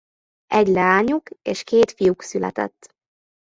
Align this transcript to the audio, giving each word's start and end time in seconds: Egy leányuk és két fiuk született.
Egy 0.47 0.67
leányuk 0.67 1.29
és 1.29 1.63
két 1.63 1.91
fiuk 1.91 2.21
született. 2.21 2.93